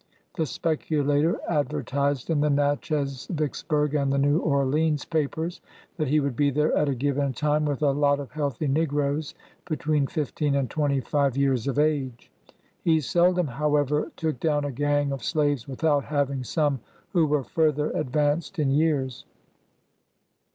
The 0.35 0.47
speculator 0.47 1.39
advertised 1.47 2.31
in 2.31 2.41
the 2.41 2.49
Natchez, 2.49 3.27
Vicksburg 3.29 3.93
and 3.93 4.09
New 4.09 4.39
Orleans 4.39 5.05
papers, 5.05 5.61
that 5.97 6.07
he 6.07 6.19
would 6.19 6.35
be 6.35 6.49
there 6.49 6.75
at 6.75 6.89
a 6.89 6.95
given 6.95 7.33
time, 7.33 7.65
with 7.65 7.83
a 7.83 7.91
lot 7.91 8.19
of 8.19 8.31
healthy 8.31 8.67
negroes, 8.67 9.35
between 9.69 10.07
fifteen 10.07 10.55
and 10.55 10.71
twenty 10.71 11.01
five 11.01 11.37
years 11.37 11.67
of 11.67 11.77
age. 11.77 12.31
He 12.83 12.99
seldom, 12.99 13.45
however, 13.45 14.11
took 14.17 14.39
down 14.39 14.65
a 14.65 14.71
gang 14.71 15.11
of 15.11 15.23
slaves 15.23 15.67
without 15.67 16.05
having 16.05 16.43
some 16.43 16.79
who 17.13 17.27
were 17.27 17.43
further 17.43 17.95
ad 17.95 18.11
vanced 18.11 18.57
in 18.57 18.71
years. 18.71 19.25